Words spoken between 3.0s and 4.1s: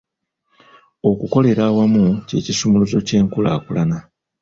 ky'enkulaakulana.